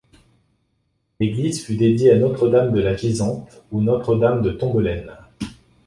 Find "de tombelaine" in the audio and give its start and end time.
4.41-5.15